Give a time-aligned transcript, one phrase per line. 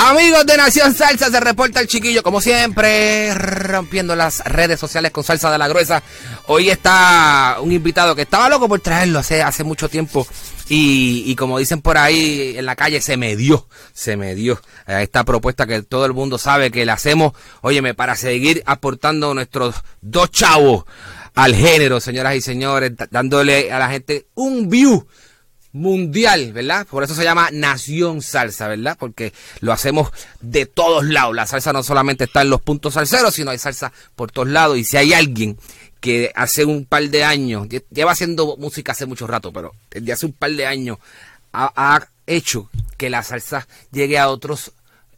[0.00, 5.24] Amigos de Nación Salsa, se reporta el chiquillo, como siempre, rompiendo las redes sociales con
[5.24, 6.04] salsa de la gruesa.
[6.46, 10.24] Hoy está un invitado que estaba loco por traerlo hace, mucho tiempo.
[10.68, 15.02] Y, como dicen por ahí en la calle, se me dio, se me dio a
[15.02, 19.74] esta propuesta que todo el mundo sabe que la hacemos, óyeme, para seguir aportando nuestros
[20.00, 20.84] dos chavos
[21.38, 25.06] al género, señoras y señores, dándole a la gente un view
[25.72, 26.86] mundial, ¿verdad?
[26.86, 28.96] Por eso se llama Nación Salsa, ¿verdad?
[28.98, 31.36] Porque lo hacemos de todos lados.
[31.36, 34.78] La salsa no solamente está en los puntos salseros, sino hay salsa por todos lados.
[34.78, 35.56] Y si hay alguien
[36.00, 40.12] que hace un par de años, lle- lleva haciendo música hace mucho rato, pero desde
[40.12, 40.98] hace un par de años
[41.52, 44.72] ha, ha hecho que la salsa llegue a otros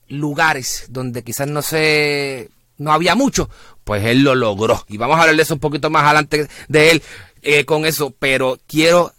[0.08, 3.50] lugares donde quizás no se no había mucho,
[3.91, 4.84] pues él lo logró.
[4.86, 7.02] Y vamos a hablar de eso un poquito más adelante de él
[7.42, 9.12] eh, con eso, pero quiero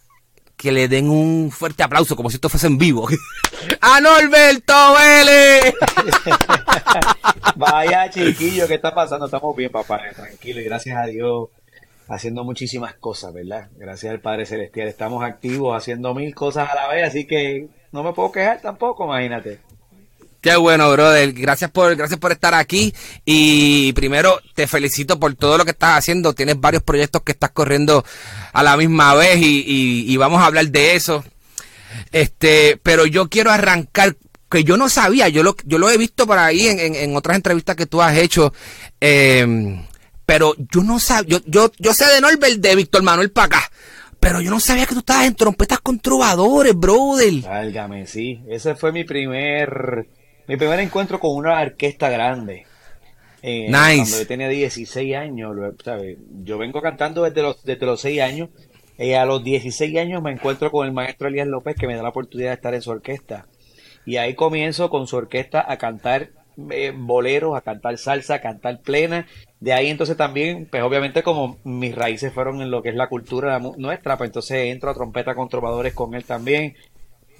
[0.55, 3.05] que le den un fuerte aplauso como si esto fuese en vivo.
[3.81, 5.73] ¡A Norberto Vélez!
[7.57, 9.25] Vaya chiquillo, ¿qué está pasando?
[9.25, 11.49] Estamos bien, papá, tranquilo y gracias a Dios
[12.07, 13.67] haciendo muchísimas cosas, ¿verdad?
[13.75, 18.03] Gracias al Padre Celestial, estamos activos haciendo mil cosas a la vez, así que no
[18.03, 19.59] me puedo quejar tampoco, imagínate.
[20.41, 21.33] Qué bueno, brother.
[21.33, 22.93] Gracias por, gracias por estar aquí.
[23.25, 26.33] Y primero te felicito por todo lo que estás haciendo.
[26.33, 28.03] Tienes varios proyectos que estás corriendo
[28.51, 31.23] a la misma vez y, y- y vamos a hablar de eso.
[32.11, 34.15] Este, pero yo quiero arrancar,
[34.49, 37.35] que yo no sabía, yo lo, yo lo he visto por ahí en, en- otras
[37.37, 38.53] entrevistas que tú has hecho.
[38.99, 39.85] eh,
[40.25, 43.71] pero yo no sabía, yo, yo, yo sé de Norbert de Víctor Manuel para acá.
[44.19, 47.41] Pero yo no sabía que tú estabas en trompetas con trovadores, brother.
[47.41, 48.39] Válgame, sí.
[48.47, 50.07] Ese fue mi primer,
[50.51, 52.65] mi primer encuentro con una orquesta grande.
[53.41, 53.95] Eh, Nice.
[53.95, 56.17] Cuando yo tenía 16 años, ¿sabes?
[56.43, 58.49] yo vengo cantando desde los, desde los 6 años.
[58.97, 62.03] Eh, a los 16 años me encuentro con el maestro Elías López que me da
[62.03, 63.47] la oportunidad de estar en su orquesta.
[64.05, 66.31] Y ahí comienzo con su orquesta a cantar
[66.69, 69.27] eh, boleros, a cantar salsa, a cantar plena.
[69.61, 73.07] De ahí entonces también, pues obviamente como mis raíces fueron en lo que es la
[73.07, 76.75] cultura nuestra, pues entonces entro a trompeta con trovadores con él también.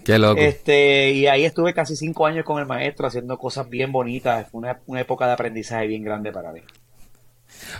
[0.04, 0.40] Qué loco.
[0.40, 4.48] Este, y ahí estuve casi cinco años con el maestro haciendo cosas bien bonitas.
[4.50, 6.62] Fue una, una época de aprendizaje bien grande para mí.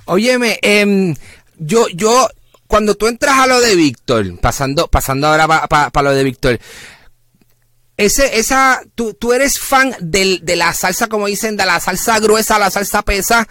[0.06, 1.16] Óyeme, em,
[1.58, 2.28] yo, yo,
[2.68, 6.60] cuando tú entras a lo de Víctor, pasando, pasando ahora para lo de Víctor,
[7.98, 12.20] ese, esa, tú, tú eres fan del, de la salsa, como dicen, de la salsa
[12.20, 13.48] gruesa, la salsa pesa,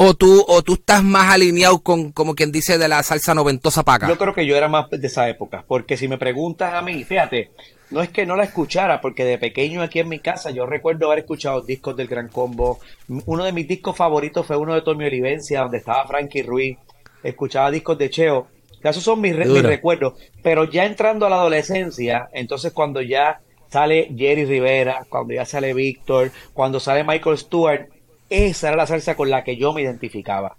[0.00, 3.80] o tú, o tú estás más alineado con, como quien dice, de la salsa noventosa
[3.80, 4.08] acá.
[4.08, 7.02] Yo creo que yo era más de esa época, porque si me preguntas a mí,
[7.02, 7.50] fíjate,
[7.90, 11.06] no es que no la escuchara, porque de pequeño aquí en mi casa yo recuerdo
[11.06, 12.78] haber escuchado discos del Gran Combo.
[13.26, 16.78] Uno de mis discos favoritos fue uno de Tommy Olivencia, donde estaba Frankie Ruiz.
[17.24, 18.46] Escuchaba discos de Cheo.
[18.80, 20.14] Esos son mis, mis recuerdos.
[20.44, 25.74] Pero ya entrando a la adolescencia, entonces cuando ya sale Jerry Rivera, cuando ya sale
[25.74, 27.88] Víctor, cuando sale Michael Stewart,
[28.30, 30.56] esa era la salsa con la que yo me identificaba.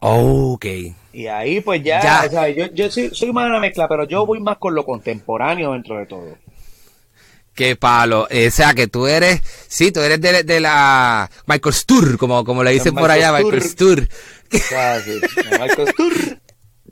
[0.00, 0.66] ok.
[1.12, 2.30] Y ahí pues ya, Ya.
[2.30, 2.56] ¿sabes?
[2.56, 5.72] yo, yo soy, soy más de la mezcla, pero yo voy más con lo contemporáneo
[5.72, 6.36] dentro de todo.
[7.54, 8.26] Qué palo.
[8.30, 12.44] Eh, o sea, que tú eres, sí, tú eres de, de la Michael Stur, como,
[12.44, 14.08] como le dicen por allá, Michael Stur.
[14.50, 14.60] Sí,
[15.52, 16.38] Michael Stewart.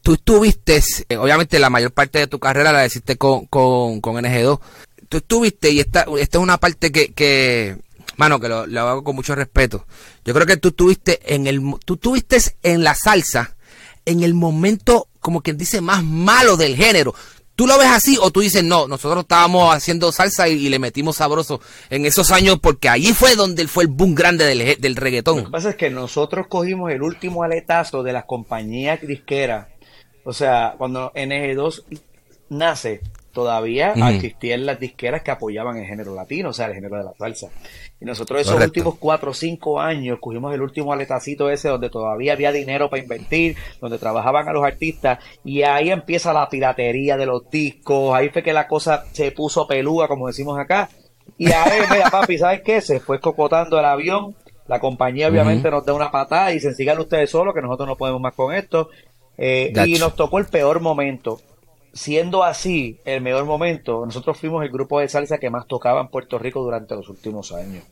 [0.02, 4.14] tú estuviste, eh, obviamente la mayor parte de tu carrera la hiciste con, con, con
[4.16, 4.60] NG2.
[5.08, 7.76] Tú estuviste, y esta, esta es una parte que, que
[8.16, 9.86] mano, que lo, lo hago con mucho respeto.
[10.24, 13.56] Yo creo que tú estuviste en el, tú estuviste en la salsa,
[14.04, 17.14] en el momento, como quien dice, más malo del género.
[17.54, 21.16] ¿Tú lo ves así o tú dices, no, nosotros estábamos haciendo salsa y, le metimos
[21.16, 21.60] sabroso
[21.90, 25.00] en esos años porque allí fue donde fue el boom grande del, del Lo que
[25.00, 25.50] reggaetón?
[25.50, 29.68] pasa es que nosotros cogimos el último aletazo de las compañías disqueras.
[30.24, 31.84] O sea, cuando NG2
[32.48, 33.02] nace,
[33.32, 34.06] todavía Ujú.
[34.06, 37.48] existían las disqueras que apoyaban el género latino, o sea, el género de la salsa.
[38.00, 38.70] Y nosotros esos Correcto.
[38.70, 43.02] últimos cuatro o cinco años cogimos el último aletacito ese donde todavía había dinero para
[43.02, 48.28] invertir, donde trabajaban a los artistas, y ahí empieza la piratería de los discos, ahí
[48.28, 50.88] fue que la cosa se puso pelúa, como decimos acá.
[51.38, 52.80] Y ahí, mira, papi, ¿sabes qué?
[52.80, 54.36] Se fue cocotando el avión,
[54.68, 57.96] la compañía obviamente nos da una patada y dicen, sigan ustedes solos, que nosotros no
[57.96, 58.90] podemos más con esto.
[59.36, 61.40] Eh, y nos tocó el peor momento.
[61.92, 66.08] Siendo así el mejor momento, nosotros fuimos el grupo de salsa que más tocaba en
[66.08, 67.84] Puerto Rico durante los últimos años.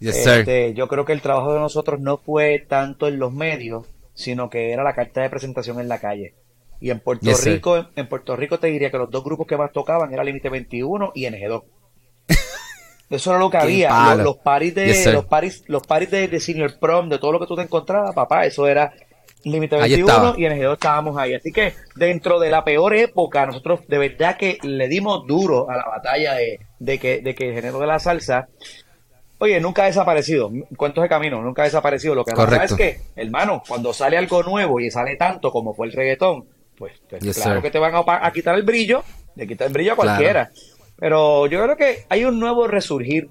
[0.00, 4.50] Este, yo creo que el trabajo de nosotros no fue tanto en los medios, sino
[4.50, 6.34] que era la carta de presentación en la calle.
[6.80, 9.72] Y en Puerto Rico, en Puerto Rico te diría que los dos grupos que más
[9.72, 11.62] tocaban era Límite 21 y NG2.
[13.10, 14.14] Eso era lo que había.
[14.16, 17.54] Los, paris de, los paris, los paris de, Senior Prom, de todo lo que tú
[17.54, 18.92] te encontrabas, papá, eso era
[19.44, 21.34] Límite 21 y NG2 estábamos ahí.
[21.34, 25.76] Así que dentro de la peor época, nosotros de verdad que le dimos duro a
[25.76, 28.48] la batalla de, de que, de que el género de la salsa
[29.38, 30.50] Oye, nunca ha desaparecido.
[30.76, 32.14] Cuentos de camino, nunca ha desaparecido.
[32.14, 35.88] Lo que pasa es que, hermano, cuando sale algo nuevo y sale tanto como fue
[35.88, 36.46] el reggaetón,
[36.76, 39.02] pues, pues claro que te van a, quitar el brillo,
[39.34, 40.50] le quitar el brillo a cualquiera.
[40.96, 43.28] Pero yo creo que hay un nuevo resurgir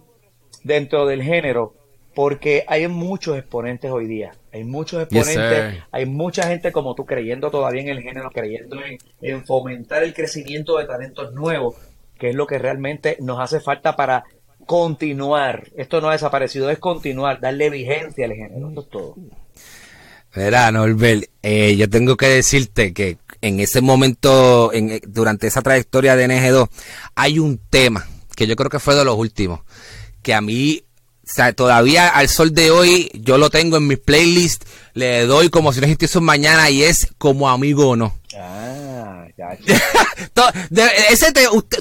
[0.63, 1.73] dentro del género
[2.13, 4.33] porque hay muchos exponentes hoy día.
[4.53, 8.99] Hay muchos exponentes, hay mucha gente como tú creyendo todavía en el género, creyendo en,
[9.21, 11.75] en, fomentar el crecimiento de talentos nuevos,
[12.19, 14.23] que es lo que realmente nos hace falta para
[14.65, 15.69] continuar.
[15.75, 18.69] Esto no ha desaparecido, es continuar, darle vigencia al género.
[18.69, 19.15] Esto es todo.
[20.35, 26.15] Verá, Norbert, eh, yo tengo que decirte que en ese momento, en, durante esa trayectoria
[26.15, 26.69] de NG2,
[27.15, 29.61] hay un tema que yo creo que fue de los últimos,
[30.21, 30.83] que a mí,
[31.23, 35.49] o sea, todavía al sol de hoy, yo lo tengo en mis playlists, le doy
[35.49, 38.13] como si no existiese un mañana y es como amigo o no.
[38.37, 39.57] Ah, ya.
[41.09, 41.31] ese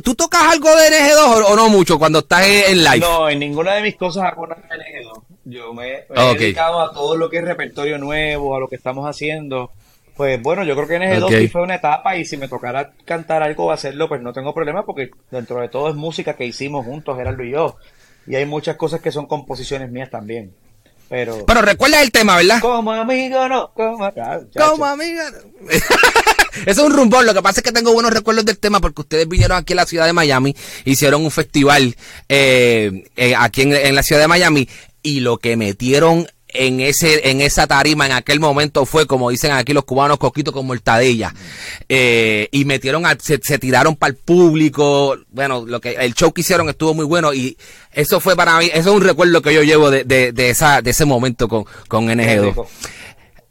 [0.04, 3.00] ¿Tú tocas algo de NG2 o, no mucho cuando estás en, live?
[3.00, 5.22] No, en ninguna de mis cosas hago nada de NG2.
[5.44, 9.08] Yo me, he dedicado a todo lo que es repertorio nuevo, a lo que estamos
[9.08, 9.72] haciendo.
[10.16, 13.42] Pues bueno, yo creo que NG2 sí fue una etapa y si me tocara cantar
[13.42, 16.86] algo o hacerlo, pues no tengo problema porque dentro de todo es música que hicimos
[16.86, 17.76] juntos, Gerardo y yo.
[18.26, 20.54] Y hay muchas cosas que son composiciones mías también.
[21.08, 22.60] Pero, Pero recuerda el tema, ¿verdad?
[22.60, 24.10] Como amigo, no, como,
[24.56, 25.20] como amigo.
[26.66, 27.26] Eso es un rumbón.
[27.26, 29.76] Lo que pasa es que tengo buenos recuerdos del tema porque ustedes vinieron aquí a
[29.76, 31.96] la ciudad de Miami, hicieron un festival
[32.28, 34.68] eh, eh, aquí en, la ciudad de Miami
[35.02, 39.52] y lo que metieron en ese en esa tarima en aquel momento fue como dicen
[39.52, 41.34] aquí los cubanos coquito con mortadella
[41.88, 46.68] eh, y metieron se, tiraron para el público bueno lo que el show que hicieron
[46.68, 47.56] estuvo muy bueno y
[47.92, 50.90] eso fue para mí eso es un recuerdo que yo llevo de, de, esa de
[50.90, 52.66] ese momento con con NG2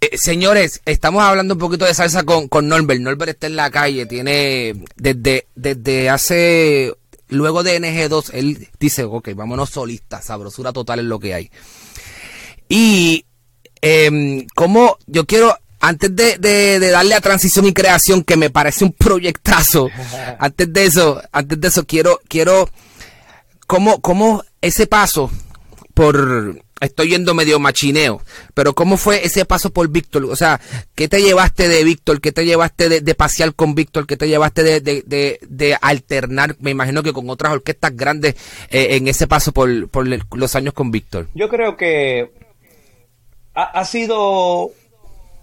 [0.04, 3.00] eh, señores, estamos hablando un poquito de salsa con, con Norbert.
[3.00, 6.96] Norbert está en la calle, tiene desde, desde hace,
[7.30, 11.52] luego de NG2, él dice, ok, vámonos solistas, sabrosura total es lo que hay.
[12.72, 13.26] Y
[13.82, 18.86] eh, como yo quiero, antes de, de, darle a transición y creación, que me parece
[18.86, 19.90] un proyectazo,
[20.40, 22.70] antes de eso, antes de eso quiero, quiero,
[23.68, 25.30] como, como ese paso
[25.94, 28.22] por, estoy yendo medio machineo,
[28.54, 30.24] pero ¿cómo fue ese paso por Víctor?
[30.24, 30.62] O sea,
[30.96, 32.22] ¿qué te llevaste de Víctor?
[32.22, 34.08] ¿Qué te llevaste de, pasear con Víctor?
[34.08, 38.36] ¿Qué te llevaste de, de, de, alternar, me imagino que con otras orquestas grandes
[38.70, 40.08] eh, en ese paso por, por
[40.38, 41.28] los años con Víctor?
[41.34, 42.40] Yo creo que
[43.54, 44.72] ha, sido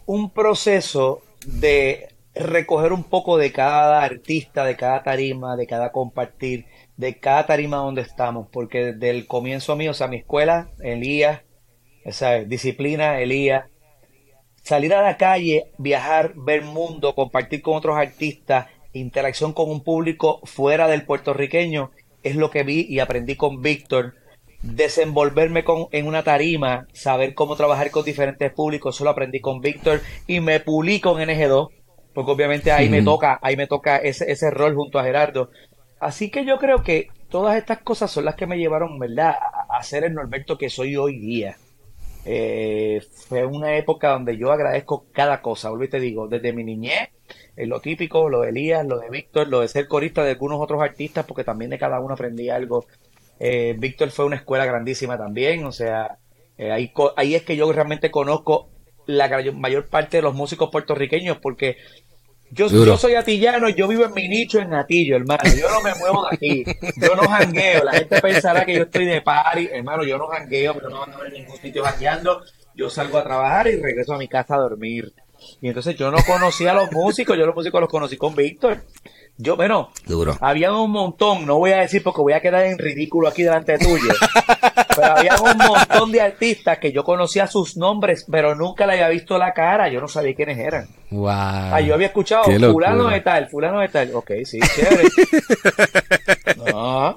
[0.07, 6.67] un proceso de recoger un poco de cada artista, de cada tarima, de cada compartir,
[6.97, 11.43] de cada tarima donde estamos, porque desde el comienzo mío, o sea, mi escuela, Elías,
[12.05, 13.67] esa disciplina, Elías,
[14.63, 20.41] salir a la calle, viajar, ver mundo, compartir con otros artistas, interacción con un público
[20.45, 21.91] fuera del puertorriqueño,
[22.23, 24.15] es lo que vi y aprendí con Víctor
[24.63, 29.61] desenvolverme con, en una tarima, saber cómo trabajar con diferentes públicos, eso lo aprendí con
[29.61, 31.69] Víctor y me pulí con NG2,
[32.13, 35.51] porque obviamente ahí me toca, ahí me toca ese, ese rol junto a Gerardo.
[36.01, 39.35] Así que yo creo que todas estas cosas son las que me llevaron, ¿verdad?,
[39.69, 41.57] a, ser el Norberto que soy hoy día.
[42.25, 47.09] Eh, fue una época donde yo agradezco cada cosa, vuelvo te digo, desde mi niñez,
[47.57, 50.61] en lo típico, lo de Elías, lo de Víctor, lo de ser corista de algunos
[50.61, 52.87] otros artistas, porque también de cada uno aprendí algo
[53.41, 56.19] eh, Víctor fue una escuela grandísima también, o sea,
[56.57, 58.69] eh, ahí, ahí es que yo realmente conozco
[59.07, 61.77] la mayor parte de los músicos puertorriqueños porque
[62.51, 65.43] yo, yo, soy atillano, yo vivo en mi nicho en Atillo, hermano.
[65.55, 66.65] Yo no me muevo de aquí.
[66.97, 67.85] Yo no jangueo.
[67.85, 69.69] La gente pensará que yo estoy de party.
[69.71, 72.43] Hermano, yo no jangueo, pero no van a ver en ningún sitio jangueando.
[72.75, 75.13] Yo salgo a trabajar y regreso a mi casa a dormir.
[75.61, 78.83] Y entonces yo no conocía a los músicos, yo los músicos los conocí con Víctor.
[79.41, 80.37] Yo, bueno, Duro.
[80.41, 83.79] había un montón, no voy a decir porque voy a quedar en ridículo aquí delante
[83.79, 84.13] tuyo,
[84.97, 89.09] pero había un montón de artistas que yo conocía sus nombres, pero nunca le había
[89.11, 90.89] visto la cara, yo no sabía quiénes eran.
[91.11, 91.29] Wow.
[91.31, 94.11] Ah, yo había escuchado fulano de tal, fulano de tal.
[94.13, 95.09] Ok, sí, chévere.
[96.73, 97.17] no.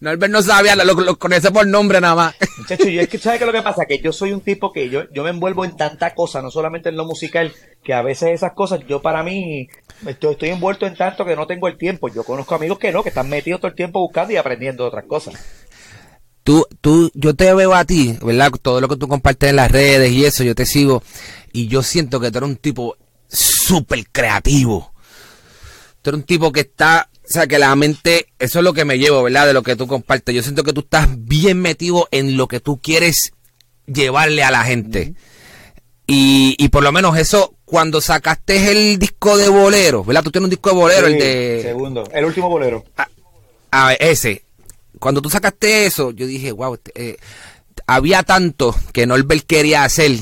[0.00, 2.34] Norbert no sabía, lo, lo, conoce por nombre nada más.
[2.58, 3.84] Muchacho, yo es que, ¿sabes qué es lo que pasa?
[3.84, 6.88] Que yo soy un tipo que yo, yo me envuelvo en tanta cosa, no solamente
[6.88, 7.52] en lo musical,
[7.84, 9.68] que a veces esas cosas, yo para mí,
[10.06, 12.08] estoy, estoy envuelto en tanto que no tengo el tiempo.
[12.08, 15.04] Yo conozco amigos que no, que están metidos todo el tiempo buscando y aprendiendo otras
[15.04, 15.34] cosas.
[16.44, 18.50] Tú, tú, yo te veo a ti, ¿verdad?
[18.62, 21.02] Todo lo que tú compartes en las redes y eso, yo te sigo.
[21.52, 22.96] Y yo siento que tú eres un tipo
[23.28, 24.94] súper creativo.
[26.00, 28.84] Tú eres un tipo que está o sea, que la mente, eso es lo que
[28.84, 29.46] me llevo, ¿verdad?
[29.46, 30.34] De lo que tú compartes.
[30.34, 33.34] Yo siento que tú estás bien metido en lo que tú quieres
[33.86, 35.14] llevarle a la gente.
[36.08, 40.24] y, y, por lo menos eso, cuando sacaste el disco de bolero, ¿verdad?
[40.24, 41.60] Tú tienes un disco de bolero, el de...
[41.62, 42.84] Segundo, el último bolero.
[42.96, 43.06] A,
[43.70, 44.42] a ver, ese.
[44.98, 47.16] Cuando tú sacaste eso, yo dije, wow, este, eh,
[47.86, 50.18] había tanto que Norbert quería hacer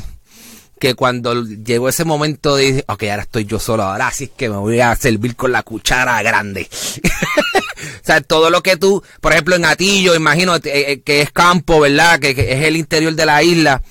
[0.78, 4.48] que cuando llegó ese momento dije, ok, ahora estoy yo solo, ahora sí es que
[4.48, 6.68] me voy a servir con la cuchara grande.
[8.02, 11.30] o sea, todo lo que tú, por ejemplo, en Atillo, imagino eh, eh, que es
[11.32, 12.18] campo, ¿verdad?
[12.18, 13.82] Que, es el interior de la isla.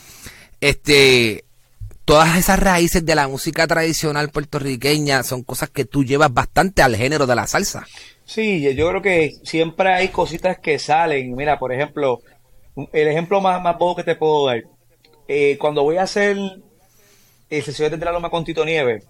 [0.60, 1.46] Este,
[2.06, 6.96] todas esas raíces de la música tradicional puertorriqueña son cosas que tú llevas bastante al
[6.96, 7.86] género de la salsa.
[8.26, 11.36] Sí, yo creo que siempre hay cositas que salen.
[11.36, 12.22] Mira, por ejemplo,
[12.92, 14.64] el ejemplo más, más poco que te puedo dar.
[15.28, 16.38] Eh, cuando voy a hacer
[17.50, 19.06] eh, sesiones de la Loma con Tito Nieves,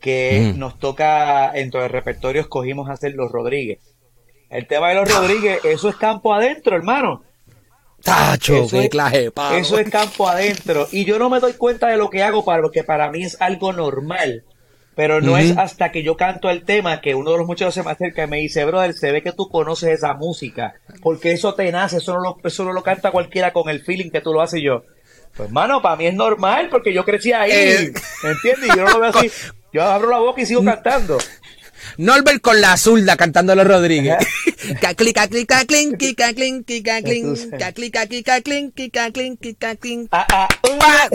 [0.00, 0.58] que mm.
[0.58, 3.78] nos toca, dentro del repertorio escogimos hacer Los Rodríguez.
[4.50, 7.22] El tema de Los Rodríguez, eso es campo adentro, hermano.
[8.02, 8.90] Tacho, eso, es,
[9.56, 10.86] eso es campo adentro.
[10.92, 13.40] Y yo no me doy cuenta de lo que hago para, porque para mí es
[13.40, 14.44] algo normal.
[14.94, 17.82] Pero no es hasta que yo canto el tema que uno de los muchachos se
[17.82, 20.74] me acerca y me dice, brother, se ve que tú conoces esa música.
[21.02, 24.10] Porque eso te nace, eso no lo, eso no lo canta cualquiera con el feeling
[24.10, 24.84] que tú lo haces yo.
[25.36, 27.50] Pues, mano, para mí es normal porque yo crecí ahí.
[27.52, 27.92] Eh.
[28.22, 28.68] ¿Me entiendes?
[28.68, 29.30] Y yo no lo veo así.
[29.74, 31.18] Yo abro la boca y sigo cantando.
[31.98, 34.16] Norbert con la zurda cantando los Rodríguez.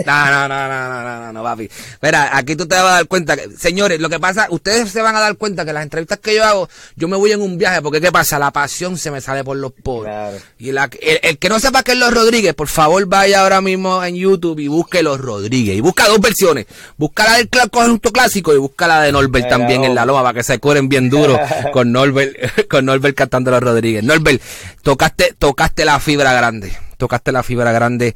[0.06, 1.68] No, no, no, no, no, no, no, papi.
[2.02, 3.36] Mira, aquí tú te vas a dar cuenta.
[3.36, 6.34] Que, señores, lo que pasa, ustedes se van a dar cuenta que las entrevistas que
[6.34, 8.38] yo hago, yo me voy en un viaje, porque ¿qué pasa?
[8.38, 10.04] La pasión se me sale por los poros.
[10.04, 10.38] Claro.
[10.58, 13.60] Y la, el, el, que no sepa qué es Los Rodríguez, por favor vaya ahora
[13.60, 15.76] mismo en YouTube y busque Los Rodríguez.
[15.76, 16.66] Y busca dos versiones.
[16.96, 20.34] Busca la del conjunto clásico y busca la de Norbert también en la loma para
[20.34, 21.36] que se curen bien duro
[21.72, 24.04] con Norbert, con Norbert cantando Los Rodríguez.
[24.04, 24.40] Norbert,
[24.82, 26.72] tocaste, tocaste la fibra grande.
[26.96, 28.14] Tocaste la fibra grande.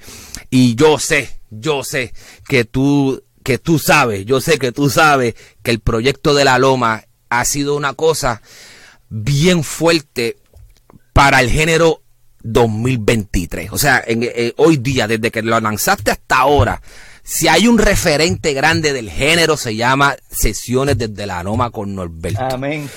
[0.50, 2.12] Y yo sé, yo sé
[2.46, 6.58] que tú, que tú sabes, yo sé que tú sabes que el proyecto de la
[6.58, 8.40] Loma ha sido una cosa
[9.08, 10.36] bien fuerte
[11.12, 12.02] para el género
[12.44, 13.72] 2023.
[13.72, 16.80] O sea, en, eh, hoy día, desde que lo lanzaste hasta ahora,
[17.24, 22.38] si hay un referente grande del género, se llama Sesiones desde la Loma con Norberto.
[22.38, 22.88] Amén.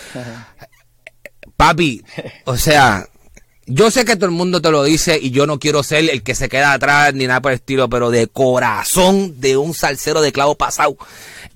[1.55, 2.03] Papi,
[2.43, 3.07] o sea,
[3.65, 6.24] yo sé que todo el mundo te lo dice y yo no quiero ser el
[6.24, 10.22] que se queda atrás ni nada por el estilo, pero de corazón de un salsero
[10.22, 10.98] de clavo pasado,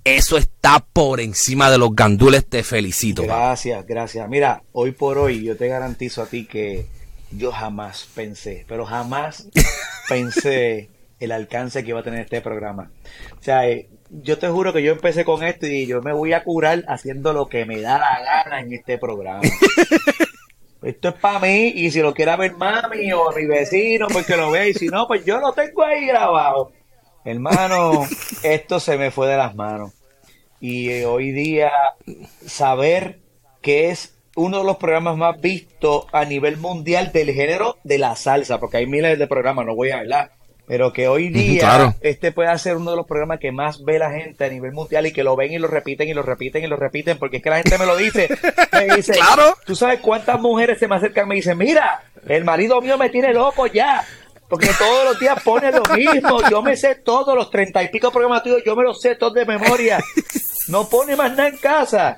[0.06, 3.24] eso está por encima de los gandules, te felicito.
[3.24, 4.30] Gracias, gracias.
[4.30, 6.86] Mira, hoy por hoy yo te garantizo a ti que
[7.32, 9.48] yo jamás pensé, pero jamás
[10.08, 10.90] pensé
[11.22, 12.92] el alcance que iba a tener este programa.
[13.40, 16.34] O sea, eh, yo te juro que yo empecé con esto y yo me voy
[16.34, 19.42] a curar haciendo lo que me da la gana en este programa.
[20.84, 24.36] esto es para mí y si lo quiera ver mami o mi vecino, pues que
[24.36, 26.72] lo vea y si no, pues yo lo tengo ahí grabado.
[27.24, 28.08] Hermano,
[28.44, 29.94] esto se me fue de las manos.
[30.60, 31.72] Y eh, hoy día
[32.46, 33.20] saber
[33.62, 38.16] que es uno de los programas más vistos a nivel mundial del género de la
[38.16, 40.32] salsa, porque hay miles de programas, no voy a hablar,
[40.72, 44.10] pero que hoy día este puede ser uno de los programas que más ve la
[44.10, 46.68] gente a nivel mundial y que lo ven y lo repiten y lo repiten y
[46.68, 48.30] lo repiten porque es que la gente me lo dice.
[48.72, 49.58] Me dice, claro.
[49.66, 53.10] ¿tú sabes cuántas mujeres se me acercan y me dicen, mira, el marido mío me
[53.10, 54.02] tiene loco ya?
[54.48, 56.40] Porque todos los días pone lo mismo.
[56.50, 59.34] Yo me sé todos los treinta y pico programas tuyos, yo me los sé todos
[59.34, 60.00] de memoria.
[60.70, 62.18] No pone más nada en casa.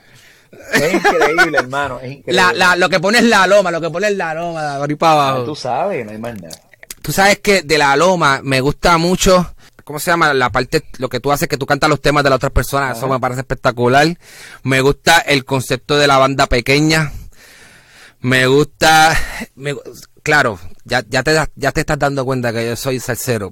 [0.74, 2.00] Es increíble, hermano.
[2.00, 2.34] Es increíble.
[2.34, 4.96] La, la, lo que pone es la loma, lo que pone es la loma, de
[4.96, 5.44] para abajo.
[5.44, 6.56] tú sabes, no hay más nada.
[7.04, 10.34] Tú sabes que de la loma me gusta mucho, ¿cómo se llama?
[10.34, 12.98] La parte, lo que tú haces, que tú cantas los temas de las otras personas,
[12.98, 14.18] eso me parece espectacular.
[14.64, 17.12] Me gusta el concepto de la banda pequeña.
[18.22, 19.14] Me gusta,
[19.56, 19.76] me,
[20.24, 23.52] claro, ya, ya, te, ya te estás dando cuenta que yo soy salsero.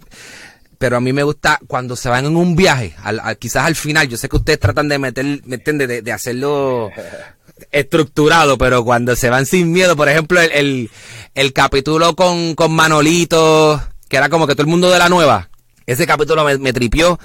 [0.77, 4.08] Pero a mí me gusta cuando se van en un viaje, al, quizás al final,
[4.08, 5.89] yo sé que ustedes tratan de meter, ¿me entiendes?
[5.89, 6.89] De, de hacerlo
[7.72, 10.89] estructurado, pero cuando se van sin miedo, por ejemplo, el,
[11.34, 15.50] el, capítulo con, con Manolito, que era como que todo el mundo de la nueva,
[15.86, 17.20] ese capítulo me, me tripió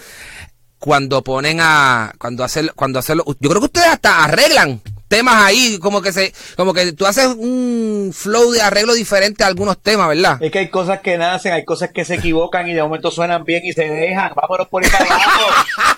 [0.79, 5.79] cuando ponen a, cuando hacen, cuando hacen, yo creo que ustedes hasta arreglan temas ahí,
[5.79, 10.09] como que se, como que tú haces un flow de arreglo diferente a algunos temas,
[10.09, 10.39] ¿verdad?
[10.43, 13.45] Es que hay cosas que nacen, hay cosas que se equivocan y de momento suenan
[13.45, 14.33] bien y se dejan.
[14.35, 15.07] Vámonos por ahí para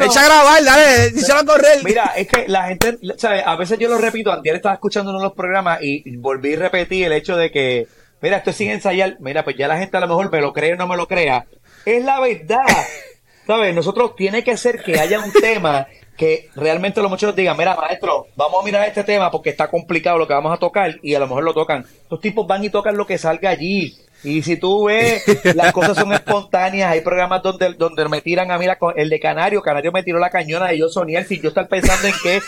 [0.00, 1.84] Echa a grabar, dale, échalo a correr.
[1.84, 3.42] Mira, es que la gente, ¿sabes?
[3.44, 6.58] A veces yo lo repito, antes estaba escuchando uno de los programas y volví a
[6.58, 7.86] repetir el hecho de que,
[8.20, 10.52] mira, esto es sin ensayar, mira, pues ya la gente a lo mejor me lo
[10.52, 11.46] cree o no me lo crea.
[11.84, 12.66] Es la verdad.
[13.46, 13.74] ¿Sabes?
[13.74, 15.86] Nosotros tiene que ser que haya un tema
[16.18, 20.18] que realmente los muchachos digan, mira, maestro, vamos a mirar este tema porque está complicado
[20.18, 21.86] lo que vamos a tocar y a lo mejor lo tocan.
[22.10, 23.96] Los tipos van y tocan lo que salga allí.
[24.24, 25.22] Y si tú ves,
[25.54, 26.90] las cosas son espontáneas.
[26.90, 30.30] Hay programas donde, donde me tiran a mí, el de Canario, Canario me tiró la
[30.30, 32.42] cañona de yo Soniel, si yo estar pensando en qué,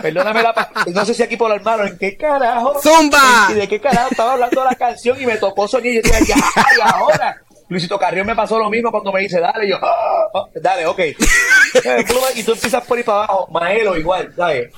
[0.00, 2.80] perdóname la, no sé si aquí por el hermano, en qué carajo.
[2.80, 3.48] ¡Zumba!
[3.50, 6.36] ¿Y de qué carajo estaba hablando la canción y me tocó Soniel y yo decía,
[6.36, 7.42] ya, y ahora.
[7.68, 11.00] Luisito Carrión me pasó lo mismo cuando me dice, dale, yo, ah, ah, dale, ok.
[12.36, 14.72] y tú empiezas por ahí para abajo, Maelo igual, ¿sabes?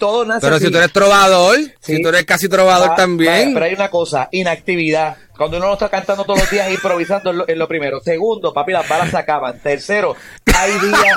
[0.00, 3.52] Todo nace Pero si tú eres trovador, si tú eres casi trovador también.
[3.52, 5.18] pero hay una cosa, inactividad.
[5.36, 8.00] Cuando uno no está cantando todos los días, improvisando es lo, primero.
[8.00, 9.60] Segundo, papi, las balas se acaban.
[9.60, 10.16] Tercero,
[10.54, 11.16] hay días,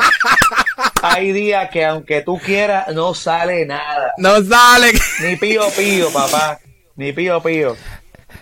[1.01, 4.11] hay días que aunque tú quieras, no sale nada.
[4.17, 4.91] No sale.
[5.21, 6.59] Ni pío pío, papá.
[6.97, 7.77] Ni pío pío.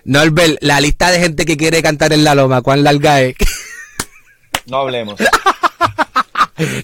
[0.05, 3.35] Norbert, la lista de gente que quiere cantar en la loma, ¿cuán larga es?
[4.65, 5.19] No hablemos.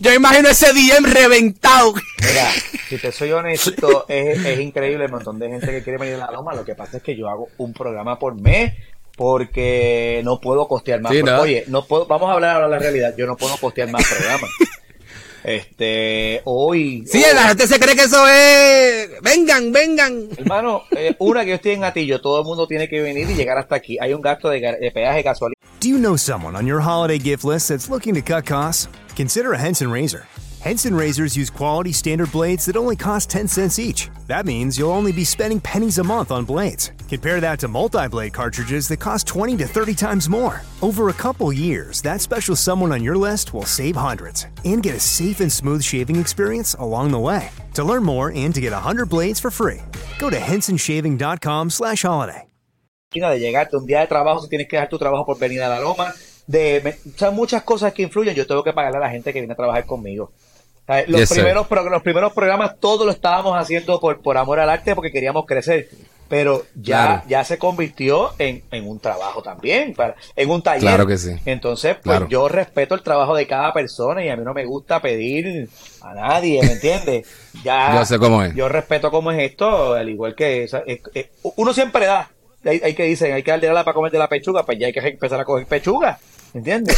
[0.02, 1.94] Yo imagino ese DM reventado.
[1.94, 2.50] Mira,
[2.88, 6.28] si te soy honesto, es, es, increíble el montón de gente que quiere venir a
[6.28, 6.54] la loma.
[6.54, 8.74] Lo que pasa es que yo hago un programa por mes
[9.16, 11.12] porque no puedo costear más.
[11.12, 13.16] Oye, no puedo, vamos a hablar ahora de la realidad.
[13.18, 14.50] Yo no puedo costear más programas.
[15.48, 17.06] Este, hoy.
[17.08, 19.22] Sí, la gente se cree que eso es.
[19.22, 20.28] Vengan, vengan.
[20.38, 23.34] Hermano, eh, una que yo estoy en Gatillo, todo el mundo tiene que venir y
[23.34, 23.98] llegar hasta aquí.
[24.02, 25.54] Hay un gasto de, de peaje casual.
[25.80, 28.90] Do you know someone on your holiday gift list that's looking to cut costs?
[29.16, 30.26] Consider a Henson razor.
[30.60, 34.10] Henson razors use quality standard blades that only cost 10 cents each.
[34.28, 36.92] That means you'll only be spending pennies a month on blades.
[37.08, 40.62] Compare that to multi blade cartridges that cost 20 to 30 times more.
[40.82, 44.96] Over a couple years, that special someone on your list will save hundreds and get
[44.96, 47.50] a safe and smooth shaving experience along the way.
[47.76, 49.82] To learn more and to get 100 blades for free,
[50.20, 52.44] go to hensonshaving.com slash holiday.
[53.12, 55.70] De llegarte un día de trabajo, si tienes que dejar tu trabajo por venir a
[55.70, 56.14] la loma,
[56.48, 58.34] de, son muchas cosas que influyen.
[58.34, 60.32] Yo tengo que pagarle a la gente que viene a trabajar conmigo.
[61.08, 65.12] Los, primeros, los primeros programas todos lo estábamos haciendo por, por amor al arte porque
[65.12, 65.90] queríamos crecer.
[66.30, 70.82] Pero ya, ya se convirtió en, un trabajo también, para, en un taller.
[70.82, 71.32] Claro que sí.
[71.46, 75.02] Entonces, pues yo respeto el trabajo de cada persona y a mí no me gusta
[75.02, 75.70] pedir
[76.02, 77.28] a nadie, ¿me entiendes?
[77.64, 78.54] Ya, yo sé cómo es.
[78.54, 80.70] Yo respeto cómo es esto, al igual que
[81.56, 82.30] uno siempre da.
[82.64, 84.94] Hay, que dicen, hay que darle la para comer de la pechuga, pues ya hay
[84.94, 86.20] que empezar a coger pechuga,
[86.54, 86.98] ¿entiendes?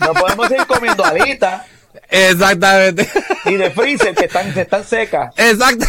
[0.00, 1.62] no podemos seguir comiendo alitas
[2.08, 3.08] Exactamente.
[3.46, 5.34] Y de freezer que están, están secas.
[5.36, 5.86] Exacto.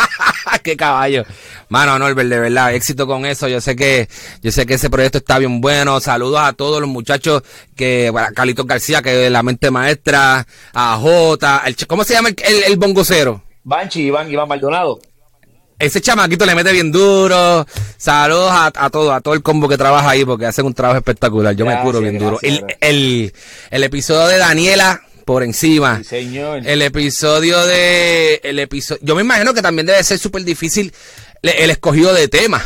[0.62, 1.24] Qué caballo.
[1.68, 3.48] Mano, Norbert, de verdad, éxito con eso.
[3.48, 4.08] Yo sé que,
[4.42, 6.00] yo sé que ese proyecto está bien bueno.
[6.00, 7.42] Saludos a todos los muchachos
[7.76, 12.28] que, bueno, Carlitos García, que es la mente maestra, a Jota, el, ¿cómo se llama
[12.28, 13.42] el, el, bongocero?
[13.64, 15.00] Banchi, Iván, Iván Maldonado.
[15.78, 17.66] Ese chamaquito le mete bien duro.
[17.96, 20.98] Saludos a, a, todo, a todo el combo que trabaja ahí porque hacen un trabajo
[20.98, 21.54] espectacular.
[21.54, 22.38] Yo me curo bien duro.
[22.42, 23.32] El, el,
[23.70, 26.00] el episodio de Daniela, por encima.
[26.10, 28.40] El episodio de.
[28.44, 29.00] El episodio.
[29.02, 30.92] Yo me imagino que también debe ser súper difícil
[31.42, 32.62] el escogido de tema.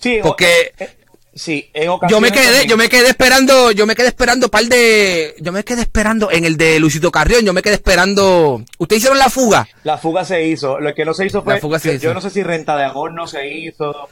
[0.00, 0.72] Sí, porque.
[0.78, 0.96] Eh,
[1.36, 1.70] sí,
[2.08, 5.62] yo me quedé, yo me quedé esperando, yo me quedé esperando par de, yo me
[5.62, 8.62] quedé esperando en el de Luisito Carrión, yo me quedé esperando.
[8.78, 9.68] ¿Ustedes hicieron la fuga?
[9.84, 10.80] La fuga se hizo.
[10.80, 11.60] Lo que no se hizo fue,
[12.00, 14.08] yo no sé si renta de amor no se hizo.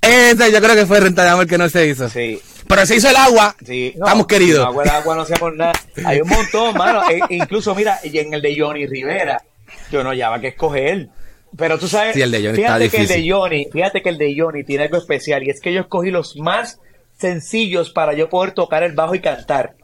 [0.00, 2.08] Esa yo creo que fue renta de amor que no se hizo.
[2.08, 2.40] Sí.
[2.68, 3.54] Pero se hizo el agua.
[3.64, 3.92] Sí.
[3.94, 4.60] Estamos queridos.
[4.60, 5.72] El agua, el agua no hacemos nada.
[6.04, 7.02] Hay un montón, mano.
[7.10, 9.42] E, incluso, mira, y en el de Johnny Rivera,
[9.90, 11.08] yo no hallaba que escoger.
[11.56, 14.34] Pero tú sabes, el de Johnny fíjate que el de Johnny, fíjate que el de
[14.36, 16.80] Johnny tiene algo especial y es que yo escogí los más
[17.18, 19.76] sencillos para yo poder tocar el bajo y cantar.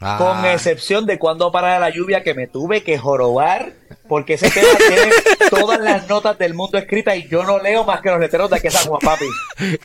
[0.00, 0.16] Ah.
[0.18, 3.72] Con excepción de cuando para la lluvia que me tuve que jorobar,
[4.08, 5.10] porque ese tema tiene
[5.50, 8.60] todas las notas del mundo escritas y yo no leo más que los letreros de
[8.60, 9.26] que San Juan Papi.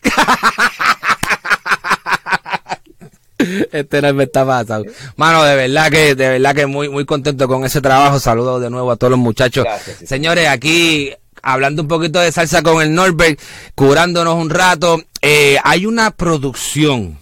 [3.71, 4.91] Este no me está pasando.
[5.15, 8.19] Mano, de verdad que, de verdad que muy, muy contento con ese trabajo.
[8.19, 9.65] Saludos de nuevo a todos los muchachos.
[10.05, 13.39] Señores, aquí hablando un poquito de salsa con el Norbert,
[13.75, 15.01] curándonos un rato.
[15.21, 17.19] Eh, hay una producción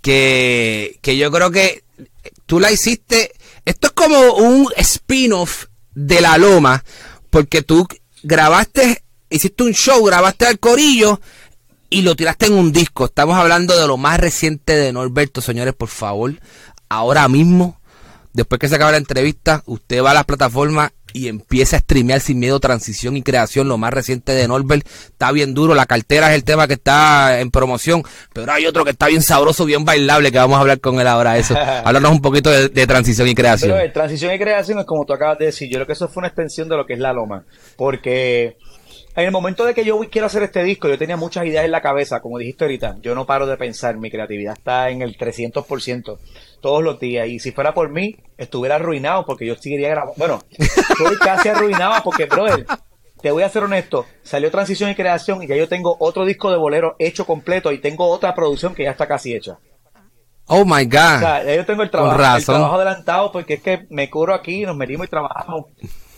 [0.00, 1.84] que, que yo creo que
[2.46, 3.32] tú la hiciste.
[3.64, 6.82] Esto es como un spin-off de La Loma,
[7.30, 7.86] porque tú
[8.22, 11.20] grabaste, hiciste un show, grabaste al corillo
[11.90, 13.06] y lo tiraste en un disco.
[13.06, 16.34] Estamos hablando de lo más reciente de Norberto, señores, por favor.
[16.88, 17.80] Ahora mismo,
[18.32, 22.20] después que se acaba la entrevista, usted va a las plataformas y empieza a streamear
[22.20, 26.30] sin miedo transición y creación, lo más reciente de Norbert, está bien duro, la cartera
[26.30, 29.84] es el tema que está en promoción, pero hay otro que está bien sabroso, bien
[29.84, 31.56] bailable, que vamos a hablar con él ahora eso.
[31.84, 33.72] Háblanos un poquito de, transición y creación.
[33.76, 36.20] Pero, transición y creación es como tú acabas de decir, yo creo que eso fue
[36.20, 37.44] una extensión de lo que es la loma,
[37.76, 38.56] porque
[39.20, 41.70] en el momento de que yo quiero hacer este disco, yo tenía muchas ideas en
[41.70, 45.16] la cabeza, como dijiste ahorita, yo no paro de pensar, mi creatividad está en el
[45.16, 46.18] 300%
[46.60, 47.28] todos los días.
[47.28, 50.14] Y si fuera por mí, estuviera arruinado porque yo seguiría grabando.
[50.16, 52.66] Bueno, estoy casi arruinado porque, brother,
[53.20, 56.50] te voy a ser honesto, salió Transición y Creación y ya yo tengo otro disco
[56.50, 59.58] de bolero hecho completo y tengo otra producción que ya está casi hecha.
[60.46, 61.16] Oh my God.
[61.16, 64.34] O sea, ya yo tengo el trabajo, el trabajo adelantado porque es que me cubro
[64.34, 65.66] aquí, nos metimos y trabajamos.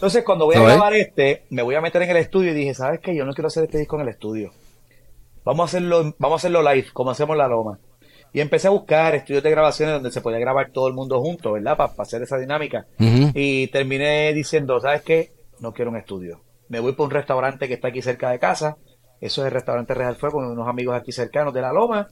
[0.02, 2.74] Entonces, cuando voy a grabar este, me voy a meter en el estudio y dije,
[2.74, 3.14] ¿sabes qué?
[3.14, 4.50] Yo no quiero hacer este disco en el estudio.
[5.44, 7.78] Vamos a hacerlo, vamos a hacerlo live, como hacemos la loma.
[8.32, 11.52] Y empecé a buscar estudios de grabaciones donde se podía grabar todo el mundo junto,
[11.52, 11.76] ¿verdad?
[11.76, 12.84] Para hacer esa dinámica.
[12.98, 15.34] Y terminé diciendo, ¿sabes qué?
[15.60, 16.40] No quiero un estudio.
[16.68, 18.78] Me voy por un restaurante que está aquí cerca de casa.
[19.20, 22.08] Eso es el restaurante Real Fuego, con unos amigos aquí cercanos de La Loma.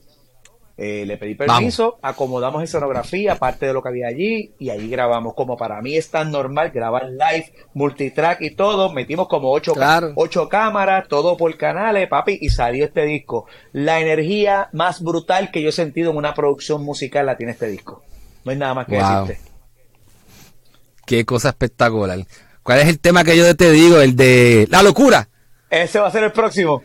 [0.83, 5.35] Eh, le pedí permiso, acomodamos escenografía, parte de lo que había allí, y ahí grabamos.
[5.35, 9.75] Como para mí es tan normal grabar live, multitrack y todo, metimos como ocho,
[10.14, 13.45] ocho cámaras, todo por canales, papi, y salió este disco.
[13.73, 17.66] La energía más brutal que yo he sentido en una producción musical la tiene este
[17.66, 18.03] disco.
[18.47, 19.38] No hay nada más que decirte.
[21.05, 22.21] Qué cosa espectacular.
[22.62, 24.01] ¿Cuál es el tema que yo te digo?
[24.01, 25.29] El de la locura.
[25.69, 26.83] Ese va a ser el próximo.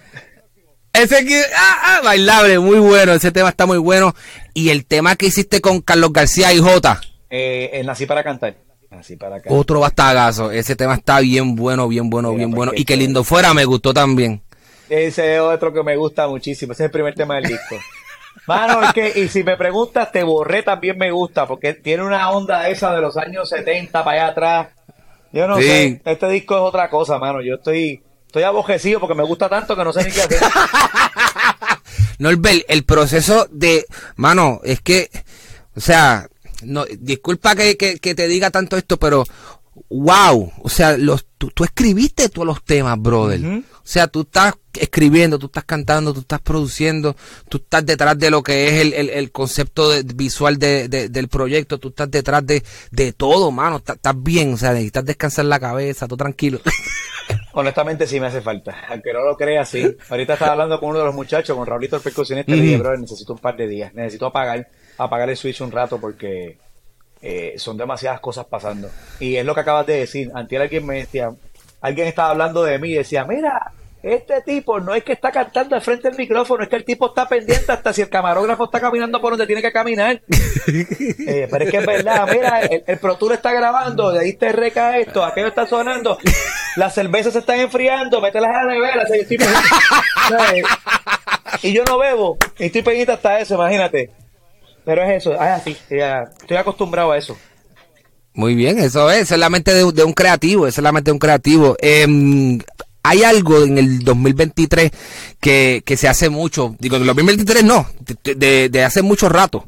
[0.96, 4.16] Ese que, ah, ah, bailable, muy bueno, ese tema está muy bueno.
[4.54, 7.02] Y el tema que hiciste con Carlos García y Jota.
[7.30, 8.56] Eh, Nací para cantar.
[8.90, 9.58] Nací para cantar.
[9.58, 12.72] Otro bastagazo, ese tema está bien bueno, bien bueno, bien bueno.
[12.76, 14.42] Y que lindo fuera, me gustó también.
[14.90, 17.76] Ese es otro que me gusta muchísimo, ese es el primer tema del disco.
[18.48, 22.30] Mano, es que, y si me preguntas, te borré también me gusta, porque tiene una
[22.30, 24.68] onda esa de los años 70 para allá atrás.
[25.32, 27.42] Yo no sé, este disco es otra cosa, mano.
[27.42, 28.02] Yo estoy,
[28.36, 30.42] Estoy abojecido porque me gusta tanto que no sé ni qué hacer.
[32.20, 33.86] Norbert, el proceso de,
[34.18, 35.10] mano, es que,
[35.74, 36.28] o sea,
[36.62, 39.24] no, disculpa que, te diga tanto esto, pero
[39.90, 43.40] wow, o sea, los, tú, escribiste todos los temas, brother.
[43.42, 47.16] O sea, tú estás escribiendo, tú estás cantando, tú estás produciendo,
[47.48, 52.46] tú estás detrás de lo que es el, concepto visual del proyecto, tú estás detrás
[52.46, 53.78] de, de todo, mano.
[53.78, 56.60] Estás bien, o sea, necesitas descansar la cabeza, todo tranquilo.
[57.58, 59.96] Honestamente sí me hace falta, aunque no lo crea, sí.
[60.10, 62.78] Ahorita estaba hablando con uno de los muchachos, con Raulito el percusionista, y le dije,
[62.78, 66.58] bro, necesito un par de días, necesito apagar, apagar el switch un rato porque
[67.22, 68.90] eh, son demasiadas cosas pasando.
[69.22, 71.32] Y es lo que acabas de decir, antes alguien me decía,
[71.80, 73.72] alguien estaba hablando de mí y decía, mira,
[74.04, 77.08] este tipo no es que está cantando al frente del micrófono, es que el tipo
[77.08, 80.22] está pendiente hasta si el camarógrafo está caminando por donde tiene que caminar.
[81.28, 84.34] Eh, pero es que es verdad, mira, el, el Pro Tour está grabando, de ahí
[84.34, 86.18] te reca esto, aquello está sonando,
[86.76, 89.06] las cervezas se están enfriando, mételas a la nevera,
[91.62, 94.12] y yo no bebo, y estoy pendiente hasta eso, imagínate.
[94.84, 97.38] Pero es eso, es así, estoy acostumbrado a eso.
[98.34, 101.20] Muy bien, eso es, es la mente de, un creativo, es la mente de un
[101.20, 101.78] creativo.
[101.82, 102.06] Eh,
[103.06, 104.92] hay algo en el 2023
[105.40, 107.88] que, que se hace mucho, digo, en el 2023 no,
[108.24, 109.64] de, hace mucho rato.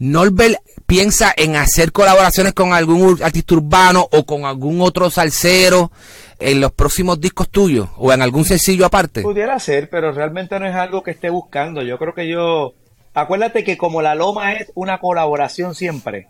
[0.00, 0.58] Norbert
[0.90, 5.92] piensa en hacer colaboraciones con algún artista urbano o con algún otro salsero
[6.40, 9.22] en los próximos discos tuyos o en algún sencillo aparte?
[9.22, 11.82] Pudiera ser, pero realmente no es algo que esté buscando.
[11.82, 12.74] Yo creo que yo...
[13.14, 16.26] Acuérdate que como la Loma es una colaboración siempre,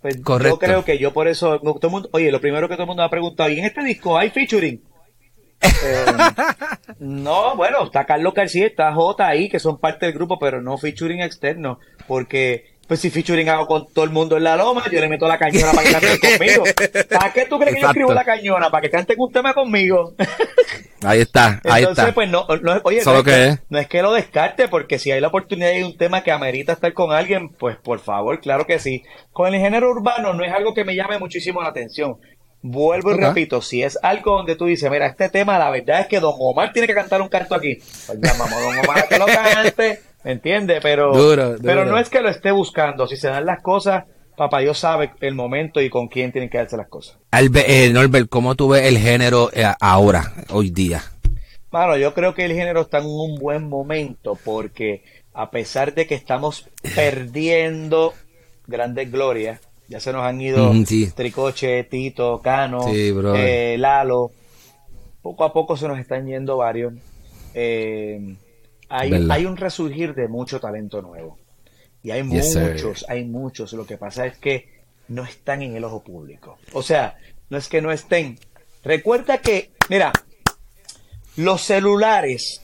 [0.00, 1.60] pues yo creo que yo por eso...
[2.12, 4.30] oye, lo primero que todo el mundo me ha preguntado, ¿y en este disco hay
[4.30, 4.82] featuring?
[5.62, 6.06] Eh,
[7.00, 10.78] no, bueno, está Carlos García, está J ahí, que son parte del grupo, pero no
[10.78, 14.98] featuring externo, porque pues si featuring hago con todo el mundo en la loma, yo
[14.98, 16.64] le meto la cañona para que cante conmigo.
[17.08, 18.68] ¿Para qué tú crees que yo escribo la cañona?
[18.68, 20.12] Para que canten un tema conmigo.
[21.04, 24.12] ahí está, ahí Entonces, pues no, no, oye, no, es que, no es que lo
[24.12, 27.76] descarte, porque si hay la oportunidad de un tema que amerita estar con alguien, pues
[27.76, 29.04] por favor, claro que sí.
[29.30, 32.16] Con el género urbano no es algo que me llame muchísimo la atención.
[32.60, 36.08] Vuelvo y repito, si es algo donde tú dices, mira, este tema, la verdad es
[36.08, 37.76] que Don Omar tiene que cantar un canto aquí.
[37.76, 40.80] Pues llamamos a Don Omar que lo cante, ¿me entiendes?
[40.82, 41.12] Pero,
[41.62, 43.06] pero no es que lo esté buscando.
[43.06, 44.04] Si se dan las cosas,
[44.36, 47.18] papá Dios sabe el momento y con quién tienen que darse las cosas.
[47.32, 51.02] Eh, Norbert, ¿cómo tú ves el género eh, ahora, hoy día?
[51.70, 56.06] Bueno, yo creo que el género está en un buen momento porque a pesar de
[56.06, 58.12] que estamos perdiendo
[58.66, 60.72] grandes glorias, ya se nos han ido
[61.14, 64.30] Tricoche, Tito, Cano, eh, Lalo.
[65.20, 66.94] Poco a poco se nos están yendo varios.
[67.54, 68.36] Eh,
[68.90, 71.38] hay, hay, un resurgir de mucho talento nuevo.
[72.02, 73.72] Y hay muchos, hay muchos.
[73.72, 76.58] Lo que pasa es que no están en el ojo público.
[76.72, 78.38] O sea, no es que no estén.
[78.82, 80.12] Recuerda que, mira,
[81.36, 82.62] los celulares,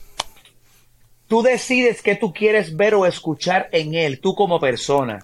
[1.27, 5.23] tú decides qué tú quieres ver o escuchar en él, tú como persona.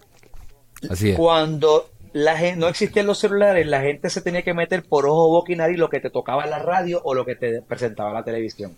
[0.89, 1.17] Así es.
[1.17, 5.29] Cuando la gente, no existían los celulares, la gente se tenía que meter por ojo,
[5.29, 8.09] boca y nariz lo que te tocaba en la radio o lo que te presentaba
[8.09, 8.75] en la televisión.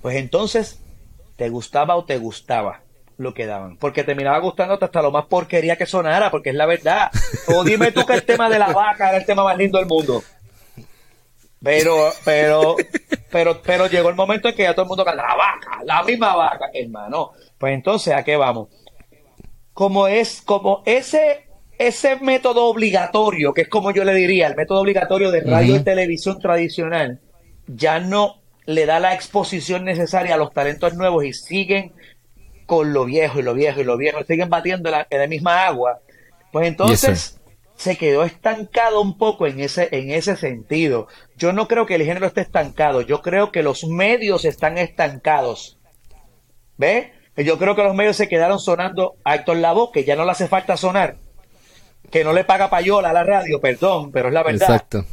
[0.00, 0.80] Pues entonces,
[1.38, 2.82] ¿te gustaba o te gustaba?
[3.18, 3.76] lo que daban.
[3.78, 7.10] Porque terminaba gustándote hasta lo más porquería que sonara, porque es la verdad.
[7.48, 9.88] O dime tú que el tema de la vaca era el tema más lindo del
[9.88, 10.22] mundo.
[11.60, 12.76] Pero, pero,
[13.30, 16.02] pero, pero llegó el momento en que ya todo el mundo canta la vaca, la
[16.04, 17.32] misma vaca, hermano.
[17.58, 18.68] Pues entonces, ¿a qué vamos?
[19.72, 24.80] Como es, como ese, ese método obligatorio, que es como yo le diría, el método
[24.80, 27.20] obligatorio de radio y televisión tradicional,
[27.66, 31.94] ya no le da la exposición necesaria a los talentos nuevos y siguen
[32.66, 35.66] con lo viejo y lo viejo y lo viejo, siguen batiendo la, en la misma
[35.66, 36.00] agua,
[36.52, 37.40] pues entonces
[37.76, 41.08] se quedó estancado un poco en ese, en ese sentido.
[41.34, 45.78] Yo no creo que el género esté estancado, yo creo que los medios están estancados.
[46.76, 47.14] ¿Ve?
[47.38, 50.32] Yo creo que los medios se quedaron sonando a Héctor Lavoe, que ya no le
[50.32, 51.16] hace falta sonar,
[52.10, 54.68] que no le paga payola a la radio, perdón, pero es la verdad.
[54.68, 55.06] Exacto.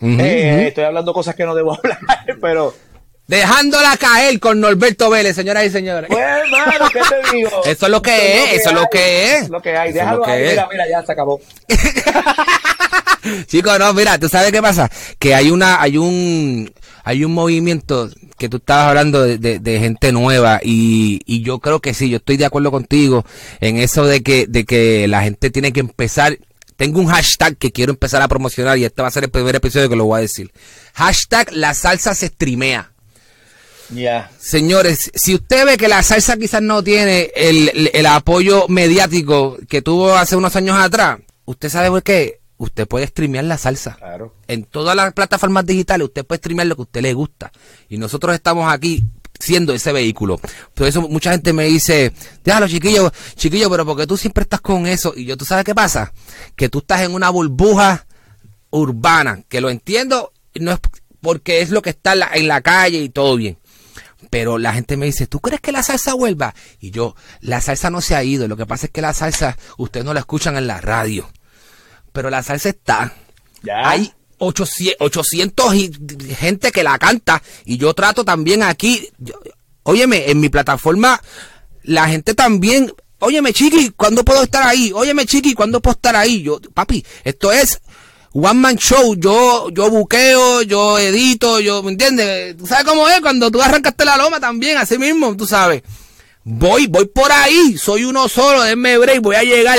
[0.00, 1.98] Eh, estoy hablando cosas que no debo hablar,
[2.40, 2.72] pero
[3.26, 6.10] Dejándola caer con Norberto Vélez, señoras y señores.
[6.10, 7.50] Pues, hermano, ¿qué te digo?
[7.64, 9.48] Eso es lo que es, eso es lo que es.
[9.48, 11.40] Lo que hay, déjalo ahí, mira, mira, ya se acabó.
[13.46, 14.90] Chicos, no, mira, ¿tú sabes qué pasa?
[15.18, 16.70] Que hay una, hay un,
[17.02, 21.80] hay un movimiento que tú estabas hablando de, de, gente nueva y, y yo creo
[21.80, 23.24] que sí, yo estoy de acuerdo contigo
[23.60, 26.36] en eso de que, de que la gente tiene que empezar
[26.76, 29.54] tengo un hashtag que quiero empezar a promocionar y este va a ser el primer
[29.54, 30.50] episodio que lo voy a decir.
[30.94, 32.93] Hashtag la salsa se streamea.
[34.38, 40.14] Señores, si usted ve que la salsa quizás no tiene el, apoyo mediático que tuvo
[40.14, 42.40] hace unos años atrás, usted sabe por qué.
[42.56, 43.96] Usted puede streamear la salsa.
[43.96, 44.32] Claro.
[44.46, 47.50] En todas las plataformas digitales usted puede streamear lo que a usted le gusta.
[47.88, 49.02] Y nosotros estamos aquí
[49.40, 50.40] siendo ese vehículo.
[50.72, 52.12] Por eso mucha gente me dice,
[52.44, 55.12] déjalo chiquillo, chiquillo, pero porque tú siempre estás con eso.
[55.16, 56.12] Y yo, ¿tú sabes qué pasa?
[56.54, 58.06] Que tú estás en una burbuja
[58.70, 60.78] urbana, que lo entiendo, no es
[61.20, 63.58] porque es lo que está en la calle y todo bien
[64.30, 66.54] pero la gente me dice, ¿tú crees que la salsa vuelva?
[66.80, 69.56] Y yo, la salsa no se ha ido, lo que pasa es que la salsa
[69.76, 71.30] ustedes no la escuchan en la radio,
[72.12, 73.12] pero la salsa está.
[73.72, 75.72] Hay 800, 800
[76.36, 79.08] gente que la canta y yo trato también aquí,
[79.82, 81.20] óyeme, en mi plataforma
[81.82, 84.90] la gente también, óyeme chiqui, ¿cuándo puedo estar ahí?
[84.94, 86.42] Óyeme chiqui, ¿cuándo puedo estar ahí?
[86.42, 87.80] Yo, papi, esto es
[88.34, 92.56] one man show, yo, yo buqueo, yo edito, yo, ¿me entiendes?
[92.56, 93.20] ¿Tú sabes cómo es?
[93.20, 95.82] Cuando tú arrancaste la loma también, así mismo, tú sabes.
[96.42, 99.78] Voy, voy por ahí, soy uno solo, denme break, voy a llegar.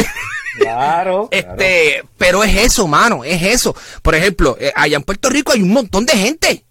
[0.57, 1.27] Claro.
[1.31, 3.75] este, pero es eso, mano, es eso.
[4.01, 6.65] Por ejemplo, eh, allá en Puerto Rico hay un montón de gente.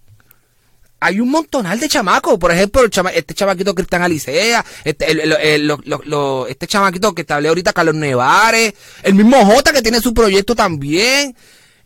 [1.01, 2.38] Hay un montonal de chamacos.
[2.38, 5.07] Por ejemplo, este chamaquito Cristian Alicea, este,
[6.49, 10.57] este chamaquito que te hablé ahorita, Carlos Nevares, el mismo Jota que tiene su proyecto
[10.57, 11.37] también.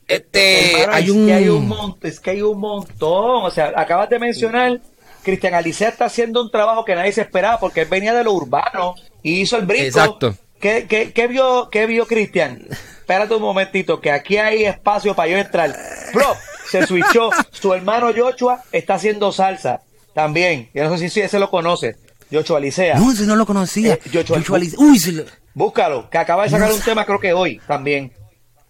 [0.08, 1.26] Este, hay es un...
[1.26, 3.44] Que hay un montón, es que hay un montón.
[3.44, 4.80] O sea, acabas de mencionar,
[5.22, 8.32] Cristian Alicea está haciendo un trabajo que nadie se esperaba porque él venía de lo
[8.32, 9.84] urbano y hizo el brinco.
[9.84, 10.34] Exacto.
[10.58, 12.66] ¿Qué, qué, qué vio, qué vio Cristian?
[12.70, 15.76] Espérate un momentito, que aquí hay espacio para yo entrar.
[16.12, 16.34] Bro,
[16.68, 17.30] se switchó.
[17.52, 19.82] Su hermano Joshua está haciendo salsa
[20.14, 20.68] también.
[20.74, 21.96] Yo no sé si ese lo conoce.
[22.30, 22.98] Joshua Alicea.
[22.98, 23.94] No, ese no lo conocía.
[23.94, 24.42] Eh, Joshua,
[24.78, 28.12] Uy, Búscalo, que acaba de sacar un tema creo que hoy también.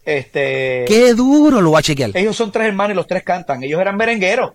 [0.09, 2.12] Este, Qué duro, lo va a chequear.
[2.14, 3.62] Ellos son tres hermanos y los tres cantan.
[3.62, 4.53] Ellos eran merengueros.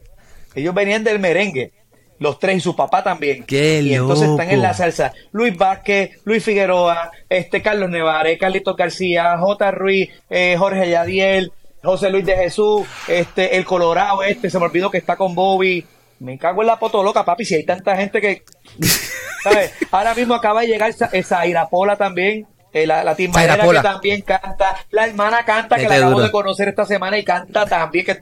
[0.56, 1.72] Ellos venían del merengue.
[2.18, 3.44] Los tres y su papá también.
[3.44, 5.14] Qué y entonces están en la salsa.
[5.32, 9.70] Luis Vázquez, Luis Figueroa, este Carlos Nevares, Carlitos García, J.
[9.70, 11.52] Ruiz, eh, Jorge Yadiel,
[11.84, 15.86] José Luis de Jesús, este, el Colorado este, se me olvidó que está con Bobby.
[16.18, 18.42] Me cago en la loca papi, si hay tanta gente que...
[19.44, 19.72] ¿sabes?
[19.92, 23.30] Ahora mismo acaba de llegar esa, esa Irapola también, eh, la, la que
[23.82, 28.06] también canta, la hermana canta, que la acabo de conocer esta semana y canta también.
[28.06, 28.22] Que,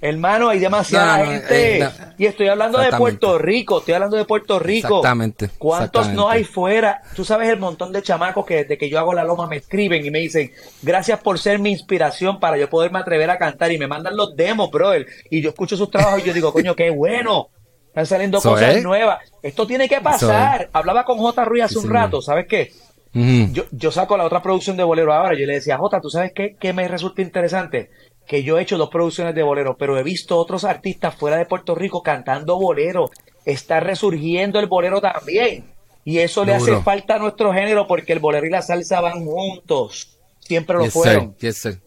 [0.00, 1.78] hermano, hay demasiada gente.
[1.78, 4.96] Eh, y estoy hablando de Puerto Rico, estoy hablando de Puerto Rico.
[4.96, 5.50] Exactamente.
[5.58, 7.02] ¿Cuántos no hay fuera?
[7.14, 10.04] Tú sabes el montón de chamacos que desde que yo hago la loma me escriben
[10.04, 10.50] y me dicen,
[10.80, 14.34] gracias por ser mi inspiración para yo poderme atrever a cantar y me mandan los
[14.34, 15.06] demos, brother.
[15.30, 17.48] Y yo escucho sus trabajos y yo digo, coño, qué bueno.
[17.88, 19.18] Están saliendo cosas nuevas.
[19.42, 20.70] Esto tiene que pasar.
[20.72, 21.44] Hablaba con J.
[21.44, 22.72] Ruiz hace un rato, ¿sabes qué?
[23.14, 25.38] Yo, yo saco la otra producción de bolero ahora.
[25.38, 27.90] Yo le decía, Jota, ¿tú sabes qué, qué me resulta interesante?
[28.26, 31.44] Que yo he hecho dos producciones de bolero, pero he visto otros artistas fuera de
[31.46, 33.10] Puerto Rico cantando bolero.
[33.44, 35.64] Está resurgiendo el bolero también.
[36.04, 39.24] Y eso le hace falta a nuestro género porque el bolero y la salsa van
[39.24, 40.16] juntos.
[40.40, 41.34] siempre lo Yes, fueron.
[41.38, 41.48] sir.
[41.48, 41.80] Yes, sir.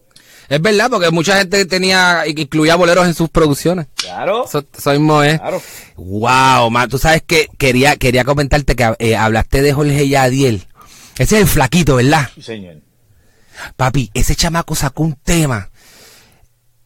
[0.48, 3.88] Es verdad, porque mucha gente tenía, incluía boleros en sus producciones.
[3.96, 5.38] Claro, Eso, eso mismo es.
[5.40, 5.60] claro.
[5.96, 10.66] Wow, man, tú sabes que quería, quería comentarte que eh, hablaste de Jorge Yadiel.
[11.18, 12.28] Ese es el flaquito, ¿verdad?
[12.34, 12.76] Sí, señor.
[13.76, 15.70] Papi, ese chamaco sacó un tema.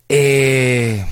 [0.08, 1.04] Eh,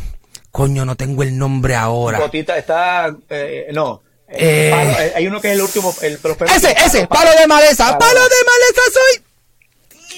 [0.51, 2.19] coño, no tengo el nombre ahora.
[2.19, 4.03] Botita está, eh, no.
[4.29, 4.71] Eh.
[4.73, 6.19] Palo- eh, hay uno que es el último, el
[6.55, 9.25] Ese, ese, palo de maleza, palo de maleza soy.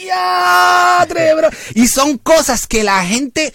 [0.02, 1.48] Diatre, bro.
[1.74, 3.52] Y son cosas que la gente,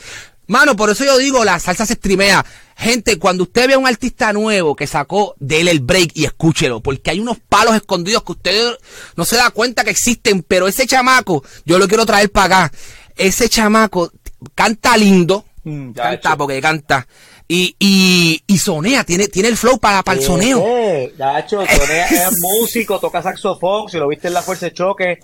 [0.47, 2.45] mano, por eso yo digo, la salsa se streamea.
[2.75, 6.81] Gente, cuando usted ve a un artista nuevo que sacó, déle el break y escúchelo,
[6.81, 8.77] porque hay unos palos escondidos que usted
[9.15, 12.77] no se da cuenta que existen, pero ese chamaco, yo lo quiero traer para acá.
[13.15, 14.11] Ese chamaco
[14.53, 17.07] canta lindo, Mm, canta porque canta,
[17.47, 20.63] y, y, y sonea, tiene, tiene el flow para, para el soneo.
[20.63, 25.19] Eh, Nacho, Sonea es músico, toca saxofón, si lo viste en la fuerza de choque,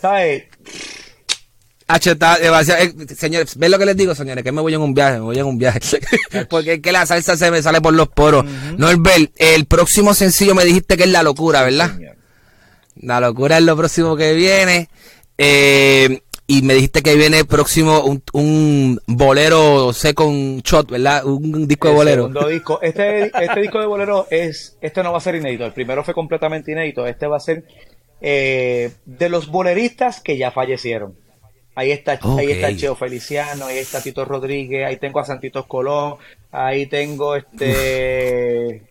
[0.00, 0.44] ¿sabes?
[1.86, 4.42] Hacho, está demasiado- eh, señores, ¿ven lo que les digo, señores?
[4.42, 5.80] Que me voy en un viaje, me voy en un viaje.
[6.48, 8.44] Porque es que la salsa se me sale por los poros.
[8.78, 11.94] Norbert, el próximo sencillo me dijiste que es La Locura, ¿verdad?
[11.94, 12.16] Señor.
[12.96, 14.88] La Locura es lo próximo que viene.
[15.36, 21.24] Eh, y me dijiste que viene próximo un, un bolero second shot, ¿verdad?
[21.26, 22.22] Un disco de El bolero.
[22.28, 22.78] segundo disco.
[22.82, 25.64] Este, este disco de bolero es, este no va a ser inédito.
[25.66, 27.06] El primero fue completamente inédito.
[27.06, 27.64] Este va a ser
[28.22, 31.14] eh, de los boleristas que ya fallecieron.
[31.76, 32.76] Ahí está, ahí está.
[32.76, 36.16] Cheo Feliciano, ahí está Tito Rodríguez, ahí tengo a Santitos Colón,
[36.52, 38.82] ahí tengo este,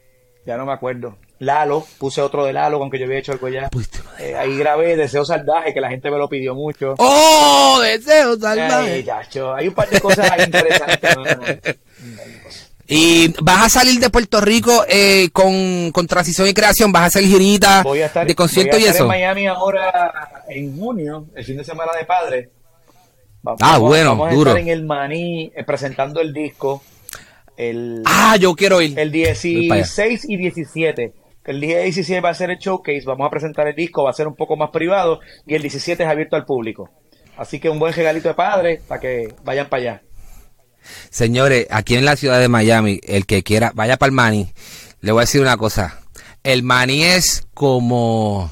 [0.45, 1.17] ya no me acuerdo.
[1.39, 3.69] Lalo, puse otro de Lalo, aunque yo había hecho algo ya.
[4.19, 6.95] Eh, ahí grabé Deseo Salvaje, que la gente me lo pidió mucho.
[6.97, 7.79] ¡Oh!
[7.83, 9.03] Deseo Ay, salvaje.
[9.03, 11.77] chacho, hay un par de cosas ahí interesantes.
[12.85, 17.05] Y vas a salir de Puerto Rico eh, con, con transición y creación, vas a
[17.05, 19.03] hacer girita Voy a estar, de concierto voy a y estar eso.
[19.05, 22.49] en Miami ahora en junio, el fin de semana de padre.
[23.61, 24.51] Ah, bueno, vamos a duro.
[24.51, 26.81] estar en el Maní eh, presentando el disco
[27.57, 28.97] el, Ah, yo quiero ir.
[28.97, 29.23] el Voy
[29.67, 29.93] para allá.
[29.95, 31.13] 16 y 17.
[31.45, 34.13] El día 16 va a ser el showcase, vamos a presentar el disco, va a
[34.13, 36.89] ser un poco más privado y el 17 es abierto al público.
[37.35, 40.01] Así que un buen regalito de padre para que vayan para allá.
[41.09, 44.53] Señores, aquí en la ciudad de Miami, el que quiera, vaya para el Mani.
[45.01, 45.99] Le voy a decir una cosa.
[46.43, 48.51] El Mani es como,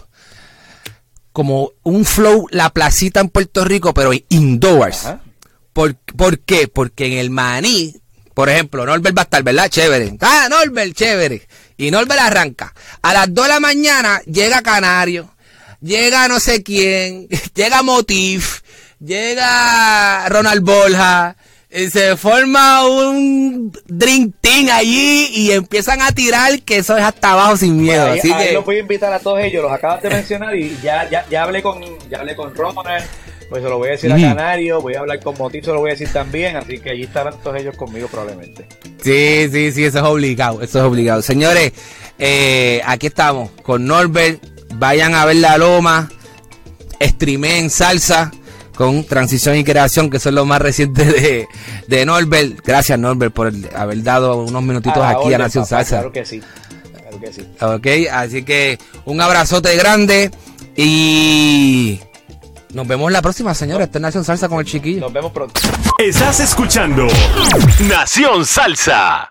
[1.32, 5.08] como un flow, la placita en Puerto Rico, pero indoors.
[5.74, 6.68] ¿Por, ¿Por qué?
[6.68, 7.96] Porque en el Maní,
[8.34, 9.70] por ejemplo, Norbert va a estar, ¿verdad?
[9.70, 10.18] Chévere.
[10.22, 11.48] Ah, Norbert, chévere.
[11.78, 12.74] Y Norbert arranca.
[13.02, 15.34] A las 2 de la mañana llega Canario,
[15.80, 18.62] llega no sé quién, llega Motif,
[19.00, 21.36] llega Ronald Borja,
[21.72, 27.56] se forma un drink team allí y empiezan a tirar que eso es hasta abajo
[27.56, 28.06] sin miedo.
[28.08, 30.56] ahí, Así ahí que, los voy a invitar a todos ellos, los acabas de mencionar
[30.56, 33.06] y ya, ya, ya hablé con ya hablé con Ronald,
[33.50, 35.80] pues se lo voy a decir a Canario, voy a hablar con Motif, se lo
[35.80, 38.68] voy a decir también, así que allí estarán todos ellos conmigo probablemente.
[39.02, 41.22] Sí, sí, sí, eso es obligado, eso es obligado.
[41.22, 41.72] Señores,
[42.20, 44.44] eh, aquí estamos con Norbert.
[44.76, 46.10] Vayan a ver la loma,
[47.02, 48.32] streameen salsa
[48.76, 51.48] con transición y creación, que son lo más reciente de,
[51.88, 52.60] de Norbert.
[52.66, 55.96] Gracias, Norbert, por el- haber dado unos minutitos aquí orden, a Nación papá, Salsa.
[55.98, 56.42] Claro que sí,
[56.94, 57.48] claro que sí.
[57.62, 60.32] Ok, así que un abrazote grande
[60.76, 62.00] y
[62.74, 63.88] nos vemos la próxima, señores.
[63.88, 65.02] Esta es Nación Salsa con el chiquillo.
[65.02, 65.60] Nos vemos pronto.
[66.00, 67.08] Estás escuchando
[67.88, 69.31] Nación Salsa.